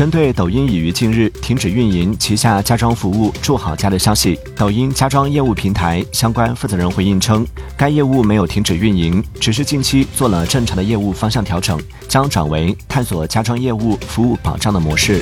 [0.00, 11.78] 针对抖音已于近日停止运营旗下家装服务住好家的消息抖音家装业务平台相关负责人回应称该业务没有停止运营只是近期做了正常的业务方向调整
[12.08, 15.20] 将转为探索家装业务服务保障的模式。